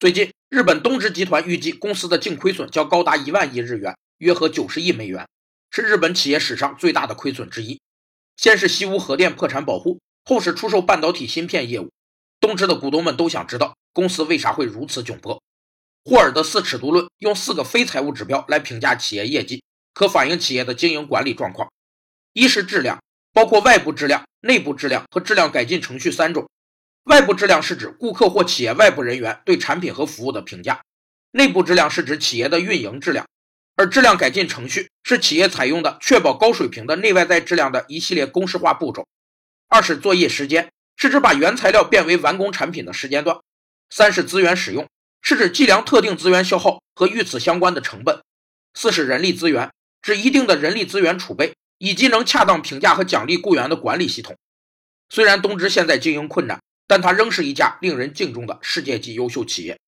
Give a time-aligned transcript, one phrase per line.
[0.00, 5.28] 最近，日本东芝集团预计公司的净亏损将高达一万亿日元，约合九十亿美元，
[5.70, 7.78] 是日本企业史上最大的亏损之一。
[8.34, 11.90] 先是西屋核电破产保护，后是出售半导体芯片业务。
[12.40, 15.42] 东芝的股东们都想知道公司为啥会如此窘迫。
[16.06, 19.62] 霍尔的四尺度论用四个非财务指标来评价企业业绩，
[19.92, 21.70] 可反映企业的经营管理状况。
[22.32, 23.02] 一是质量，
[23.34, 26.48] 包括外部质量、内部质量和质量改进程序三种。
[27.10, 30.80] 外部质量是指顾客或企业外部人员对产品和服务的评价，
[31.32, 33.26] 内部质量是指企业的运营质量，
[33.74, 39.08] 而质量改进程序是企业采用的确保高水平的内外在质量的一系列公式化步骤。
[39.68, 40.70] 二是作业时间。
[41.02, 43.38] 是指把原材料变为完工产品的时间段。
[43.88, 44.86] 三是资源使用，
[45.22, 48.20] 是指计量特定资源消耗和与此相关的成本。
[48.74, 49.72] 四是人力资源，
[50.02, 54.36] 指一定的人力资源储备以及能恰当评价和奖励雇员的管理系统。
[55.08, 59.80] 虽然东芝现在经营困难，但它仍是一家令人敬重的世界级优秀企业。